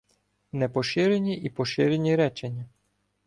Непоширені 0.51 1.37
і 1.37 1.49
поширені 1.49 2.15
речення 2.15 2.65